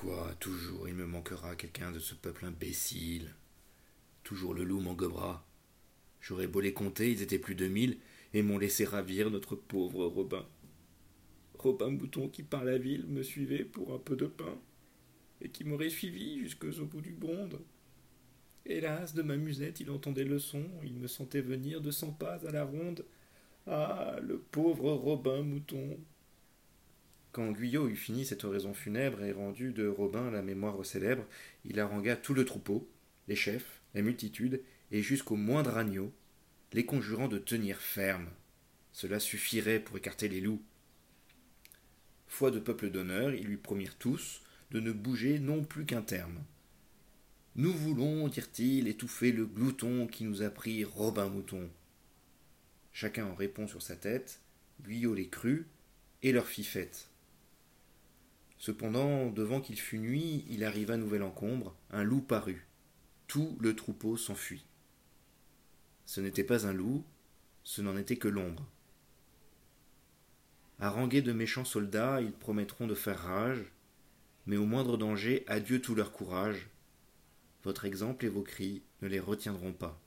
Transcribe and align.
Quoi, 0.00 0.34
toujours 0.40 0.88
il 0.88 0.94
me 0.94 1.04
manquera 1.04 1.54
quelqu'un 1.56 1.92
de 1.92 1.98
ce 1.98 2.14
peuple 2.14 2.46
imbécile. 2.46 3.34
Toujours 4.24 4.54
le 4.54 4.64
loup 4.64 4.80
m'engobera. 4.80 5.46
J'aurais 6.22 6.46
beau 6.46 6.60
les 6.60 6.72
compter, 6.72 7.12
ils 7.12 7.20
étaient 7.20 7.38
plus 7.38 7.54
de 7.54 7.68
mille, 7.68 7.98
et 8.32 8.40
m'ont 8.40 8.56
laissé 8.56 8.86
ravir 8.86 9.30
notre 9.30 9.56
pauvre 9.56 10.06
Robin. 10.06 10.46
Robin 11.58 11.90
Mouton 11.90 12.30
qui 12.30 12.42
par 12.42 12.64
la 12.64 12.78
ville 12.78 13.06
me 13.08 13.22
suivait 13.22 13.62
pour 13.62 13.92
un 13.92 13.98
peu 13.98 14.16
de 14.16 14.24
pain, 14.24 14.58
et 15.42 15.50
qui 15.50 15.64
m'aurait 15.64 15.90
suivi 15.90 16.40
jusqu'au 16.40 16.86
bout 16.86 17.02
du 17.02 17.12
monde. 17.12 17.60
Hélas, 18.64 19.12
de 19.12 19.20
ma 19.20 19.36
musette, 19.36 19.80
il 19.80 19.90
entendait 19.90 20.24
le 20.24 20.38
son, 20.38 20.64
il 20.82 20.94
me 20.94 21.08
sentait 21.08 21.42
venir 21.42 21.82
de 21.82 21.90
cent 21.90 22.12
pas 22.12 22.46
à 22.46 22.52
la 22.52 22.64
ronde. 22.64 23.04
Ah, 23.66 24.16
le 24.22 24.38
pauvre 24.38 24.92
Robin 24.92 25.42
Mouton. 25.42 25.98
Quand 27.32 27.52
Guyot 27.52 27.88
eut 27.88 27.96
fini 27.96 28.24
cette 28.24 28.44
oraison 28.44 28.74
funèbre 28.74 29.22
et 29.22 29.32
rendu 29.32 29.72
de 29.72 29.86
Robin 29.86 30.30
la 30.30 30.42
mémoire 30.42 30.84
célèbre, 30.84 31.24
il 31.64 31.78
harangua 31.78 32.16
tout 32.16 32.34
le 32.34 32.44
troupeau, 32.44 32.90
les 33.28 33.36
chefs, 33.36 33.80
la 33.94 34.02
multitude, 34.02 34.62
et 34.90 35.02
jusqu'au 35.02 35.36
moindre 35.36 35.76
agneau, 35.76 36.12
les 36.72 36.84
conjurant 36.84 37.28
de 37.28 37.38
tenir 37.38 37.78
ferme. 37.78 38.28
Cela 38.92 39.20
suffirait 39.20 39.78
pour 39.78 39.96
écarter 39.96 40.28
les 40.28 40.40
loups. 40.40 40.62
Foi 42.26 42.50
de 42.50 42.58
peuple 42.58 42.90
d'honneur, 42.90 43.32
ils 43.32 43.46
lui 43.46 43.56
promirent 43.56 43.96
tous 43.96 44.42
de 44.72 44.80
ne 44.80 44.92
bouger 44.92 45.38
non 45.38 45.62
plus 45.62 45.84
qu'un 45.84 46.02
terme. 46.02 46.40
Nous 47.56 47.72
voulons, 47.72 48.28
dirent-ils, 48.28 48.88
étouffer 48.88 49.32
le 49.32 49.46
glouton 49.46 50.06
qui 50.06 50.24
nous 50.24 50.42
a 50.42 50.50
pris 50.50 50.84
Robin 50.84 51.28
Mouton. 51.28 51.68
Chacun 52.92 53.26
en 53.26 53.34
répond 53.34 53.66
sur 53.66 53.82
sa 53.82 53.96
tête, 53.96 54.40
Guyot 54.82 55.14
les 55.14 55.28
crut 55.28 55.66
et 56.22 56.32
leur 56.32 56.46
fit 56.46 56.64
fête. 56.64 57.09
Cependant, 58.60 59.30
devant 59.30 59.62
qu'il 59.62 59.80
fût 59.80 59.98
nuit, 59.98 60.44
il 60.50 60.64
arriva 60.64 60.98
nouvel 60.98 61.22
encombre, 61.22 61.74
un 61.90 62.02
loup 62.02 62.20
parut. 62.20 62.68
Tout 63.26 63.56
le 63.58 63.74
troupeau 63.74 64.18
s'enfuit. 64.18 64.66
Ce 66.04 66.20
n'était 66.20 66.44
pas 66.44 66.66
un 66.66 66.74
loup, 66.74 67.02
ce 67.64 67.80
n'en 67.80 67.96
était 67.96 68.18
que 68.18 68.28
l'ombre. 68.28 68.68
Harangués 70.78 71.22
de 71.22 71.32
méchants 71.32 71.64
soldats, 71.64 72.20
ils 72.20 72.34
promettront 72.34 72.86
de 72.86 72.94
faire 72.94 73.20
rage, 73.20 73.72
mais 74.44 74.58
au 74.58 74.66
moindre 74.66 74.98
danger, 74.98 75.42
adieu 75.46 75.80
tout 75.80 75.94
leur 75.94 76.12
courage. 76.12 76.68
Votre 77.64 77.86
exemple 77.86 78.26
et 78.26 78.28
vos 78.28 78.42
cris 78.42 78.82
ne 79.00 79.08
les 79.08 79.20
retiendront 79.20 79.72
pas. 79.72 79.98